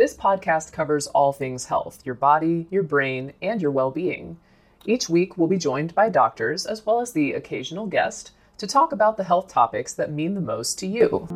[0.00, 4.38] This podcast covers all things health your body, your brain, and your well being.
[4.86, 8.92] Each week, we'll be joined by doctors as well as the occasional guest to talk
[8.92, 11.28] about the health topics that mean the most to you.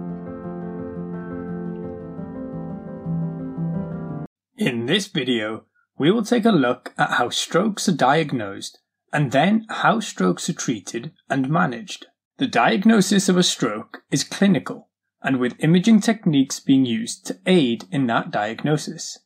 [4.57, 5.67] In this video,
[5.99, 8.79] we will take a look at how strokes are diagnosed
[9.13, 12.07] and then how strokes are treated and managed.
[12.39, 14.89] The diagnosis of a stroke is clinical
[15.25, 19.19] and with imaging techniques being used to aid in that diagnosis.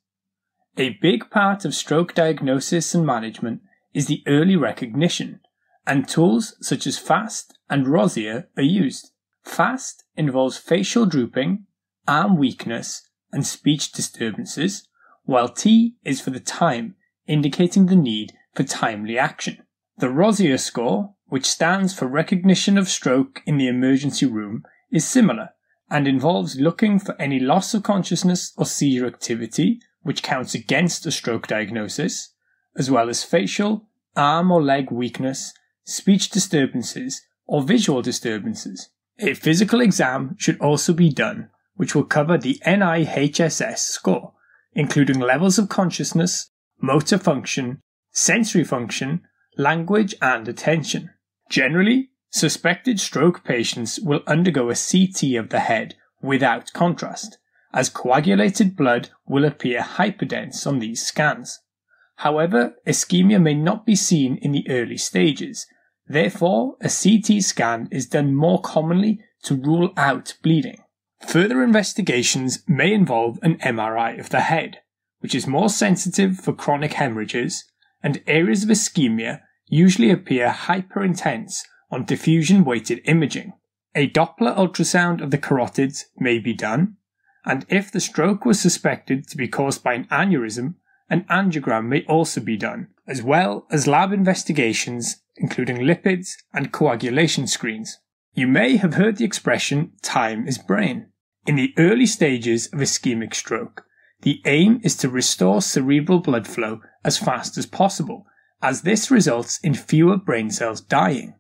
[0.77, 3.63] A big part of stroke diagnosis and management
[3.93, 5.41] is the early recognition,
[5.85, 9.11] and tools such as FAST and ROSIER are used.
[9.43, 11.65] FAST involves facial drooping,
[12.07, 14.87] arm weakness, and speech disturbances,
[15.25, 16.95] while T is for the time,
[17.27, 19.59] indicating the need for timely action.
[19.97, 25.51] The ROSIER score, which stands for recognition of stroke in the emergency room, is similar
[25.91, 31.11] and involves looking for any loss of consciousness or seizure activity which counts against a
[31.11, 32.33] stroke diagnosis,
[32.77, 35.53] as well as facial, arm or leg weakness,
[35.85, 38.91] speech disturbances, or visual disturbances.
[39.19, 44.33] A physical exam should also be done, which will cover the NIHSS score,
[44.75, 46.51] including levels of consciousness,
[46.81, 47.81] motor function,
[48.13, 49.23] sensory function,
[49.57, 51.11] language, and attention.
[51.51, 57.39] Generally, suspected stroke patients will undergo a CT of the head without contrast,
[57.73, 61.61] as coagulated blood will appear hyperdense on these scans.
[62.17, 65.67] However, ischemia may not be seen in the early stages.
[66.07, 70.79] Therefore, a CT scan is done more commonly to rule out bleeding.
[71.27, 74.79] Further investigations may involve an MRI of the head,
[75.21, 77.65] which is more sensitive for chronic hemorrhages,
[78.03, 83.53] and areas of ischemia usually appear hyperintense on diffusion weighted imaging.
[83.95, 86.97] A Doppler ultrasound of the carotids may be done,
[87.45, 90.75] and if the stroke was suspected to be caused by an aneurysm,
[91.09, 97.47] an angiogram may also be done, as well as lab investigations including lipids and coagulation
[97.47, 97.99] screens.
[98.35, 101.07] You may have heard the expression time is brain.
[101.47, 103.85] In the early stages of ischemic stroke,
[104.23, 108.27] the aim is to restore cerebral blood flow as fast as possible,
[108.61, 111.35] as this results in fewer brain cells dying.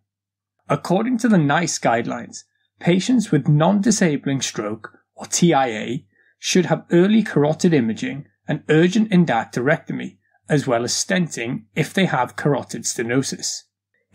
[0.68, 2.44] According to the NICE guidelines,
[2.78, 6.00] patients with non-disabling stroke, or TIA,
[6.38, 10.18] should have early carotid imaging and urgent endarterectomy,
[10.48, 13.62] as well as stenting if they have carotid stenosis.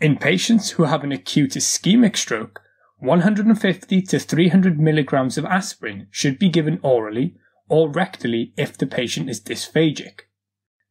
[0.00, 2.60] In patients who have an acute ischemic stroke,
[2.98, 7.36] 150 to 300 milligrams of aspirin should be given orally
[7.68, 10.20] or rectally if the patient is dysphagic.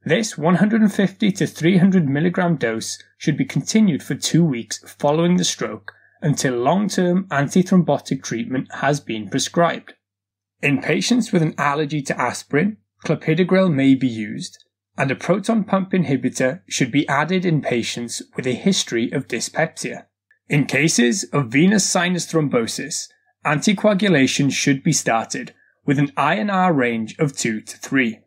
[0.06, 5.94] This 150 to 300 milligram dose should be continued for two weeks following the stroke
[6.22, 9.94] until long-term antithrombotic treatment has been prescribed.
[10.62, 14.66] In patients with an allergy to aspirin, clopidogrel may be used,
[14.98, 20.08] and a proton pump inhibitor should be added in patients with a history of dyspepsia.
[20.50, 23.08] In cases of venous sinus thrombosis,
[23.46, 25.54] anticoagulation should be started
[25.86, 28.20] with an INR range of 2 to 3.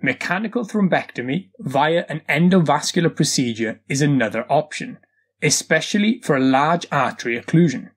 [0.00, 4.98] Mechanical thrombectomy via an endovascular procedure is another option,
[5.42, 7.90] especially for a large artery occlusion.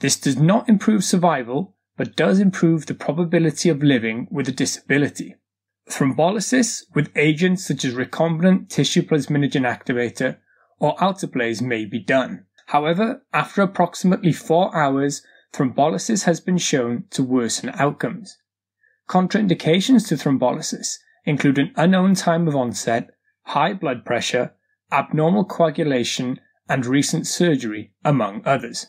[0.00, 5.36] This does not improve survival, but does improve the probability of living with a disability.
[5.88, 10.36] Thrombolysis with agents such as recombinant tissue plasminogen activator
[10.78, 12.44] or alteplase may be done.
[12.66, 15.22] However, after approximately four hours,
[15.54, 18.36] thrombolysis has been shown to worsen outcomes.
[19.08, 23.10] Contraindications to thrombolysis include an unknown time of onset,
[23.42, 24.54] high blood pressure,
[24.92, 28.86] abnormal coagulation, and recent surgery, among others.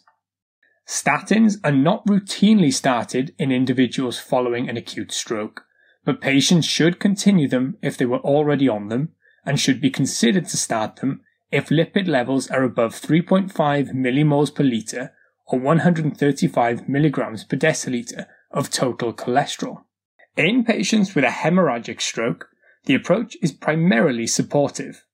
[0.88, 5.66] Statins are not routinely started in individuals following an acute stroke,
[6.03, 9.09] but patients should continue them if they were already on them
[9.45, 13.51] and should be considered to start them if lipid levels are above 3.5
[13.94, 15.12] millimoles per litre
[15.47, 19.84] or 135 milligrams per deciliter of total cholesterol.
[20.37, 22.49] In patients with a hemorrhagic stroke,
[22.85, 25.05] the approach is primarily supportive.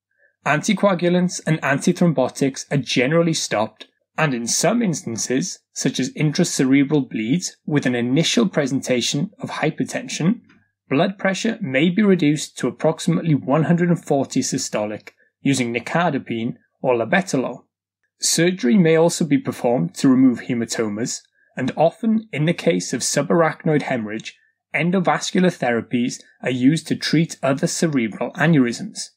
[0.48, 3.88] Anticoagulants and antithrombotics are generally stopped,
[4.18, 10.42] and in some instances, such as intracerebral bleeds with an initial presentation of hypertension,
[10.90, 15.10] blood pressure may be reduced to approximately 140 systolic
[15.42, 17.66] using nicardipine or labetalol.
[18.20, 21.22] Surgery may also be performed to remove hematomas,
[21.56, 24.36] and often, in the case of subarachnoid hemorrhage,
[24.74, 29.10] endovascular therapies are used to treat other cerebral aneurysms.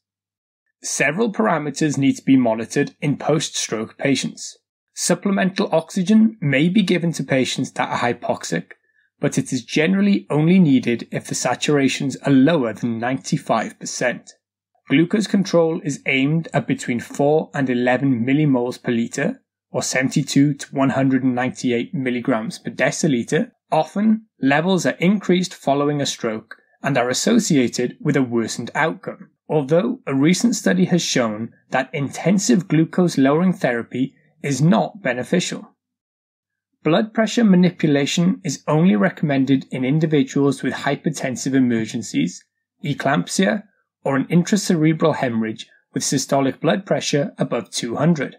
[0.83, 4.59] Several parameters need to be monitored in post-stroke patients.
[4.95, 8.73] Supplemental oxygen may be given to patients that are hypoxic,
[9.19, 14.31] but it is generally only needed if the saturations are lower than 95%.
[14.91, 19.41] Glucose control is aimed at between 4 and 11 millimoles per litre,
[19.71, 23.51] or 72 to 198 milligrams per deciliter.
[23.75, 29.31] Often, levels are increased following a stroke and are associated with a worsened outcome.
[29.49, 35.75] Although a recent study has shown that intensive glucose lowering therapy is not beneficial.
[36.85, 42.45] Blood pressure manipulation is only recommended in individuals with hypertensive emergencies,
[42.85, 43.65] eclampsia,
[44.05, 48.37] or an intracerebral hemorrhage with systolic blood pressure above 200.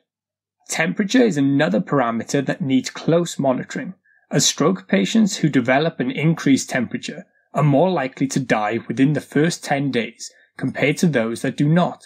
[0.70, 3.96] Temperature is another parameter that needs close monitoring,
[4.36, 9.22] as stroke patients who develop an increased temperature are more likely to die within the
[9.22, 12.04] first 10 days compared to those that do not.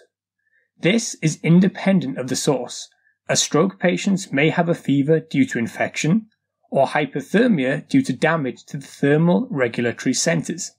[0.80, 2.88] This is independent of the source,
[3.28, 6.28] as stroke patients may have a fever due to infection
[6.70, 10.74] or hypothermia due to damage to the thermal regulatory centers.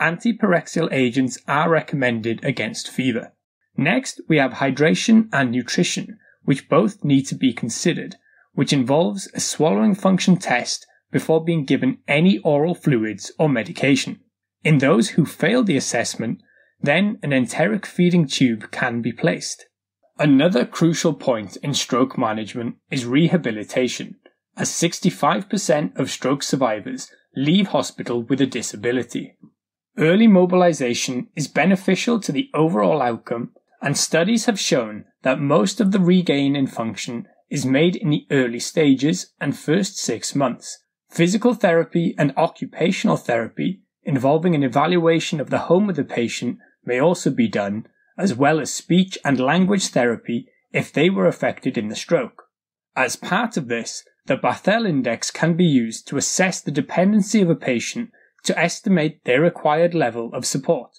[0.00, 3.32] Antipyrexial agents are recommended against fever.
[3.76, 8.16] Next, we have hydration and nutrition, which both need to be considered,
[8.54, 14.20] which involves a swallowing function test before being given any oral fluids or medication.
[14.64, 16.40] In those who fail the assessment,
[16.80, 19.66] then an enteric feeding tube can be placed.
[20.18, 24.16] Another crucial point in stroke management is rehabilitation,
[24.56, 29.36] as 65% of stroke survivors leave hospital with a disability.
[29.98, 33.52] Early mobilization is beneficial to the overall outcome,
[33.82, 38.26] and studies have shown that most of the regain in function is made in the
[38.32, 40.80] early stages and first six months.
[41.08, 46.98] Physical therapy and occupational therapy involving an evaluation of the home of the patient may
[46.98, 47.86] also be done
[48.18, 52.42] as well as speech and language therapy if they were affected in the stroke.
[52.96, 57.50] As part of this, the Barthel Index can be used to assess the dependency of
[57.50, 58.10] a patient
[58.42, 60.90] to estimate their required level of support.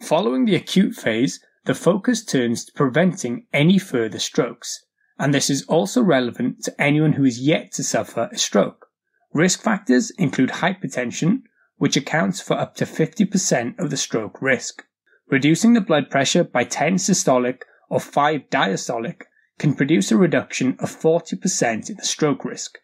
[0.00, 4.84] Following the acute phase, the focus turns to preventing any further strokes,
[5.18, 8.86] and this is also relevant to anyone who is yet to suffer a stroke.
[9.32, 11.42] Risk factors include hypertension,
[11.76, 14.84] which accounts for up to 50% of the stroke risk.
[15.28, 19.22] Reducing the blood pressure by 10 systolic or 5 diastolic
[19.58, 22.78] can produce a reduction of 40% in the stroke risk.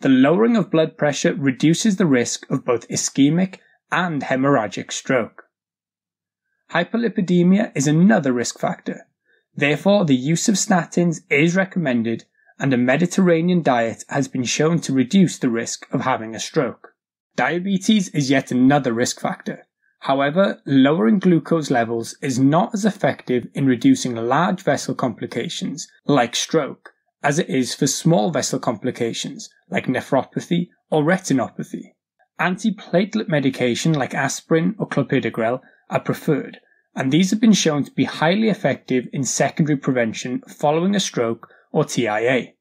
[0.00, 3.58] The lowering of blood pressure reduces the risk of both ischemic
[3.90, 5.44] and hemorrhagic stroke.
[6.72, 9.06] Hyperlipidemia is another risk factor.
[9.56, 12.24] Therefore, the use of statins is recommended
[12.58, 16.94] and a Mediterranean diet has been shown to reduce the risk of having a stroke.
[17.36, 19.66] Diabetes is yet another risk factor.
[20.00, 26.92] However, lowering glucose levels is not as effective in reducing large vessel complications like stroke
[27.22, 31.94] as it is for small vessel complications like nephropathy or retinopathy.
[32.38, 35.60] Antiplatelet medication like aspirin or clopidogrel
[35.90, 36.60] are preferred,
[36.96, 41.46] and these have been shown to be highly effective in secondary prevention following a stroke
[41.70, 42.54] or TIA.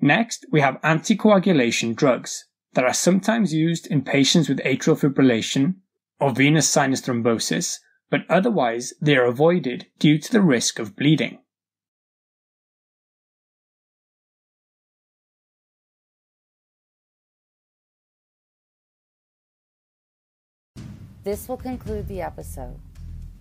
[0.00, 5.74] Next, we have anticoagulation drugs that are sometimes used in patients with atrial fibrillation
[6.20, 7.78] or venous sinus thrombosis,
[8.10, 11.38] but otherwise they are avoided due to the risk of bleeding.
[21.24, 22.78] This will conclude the episode.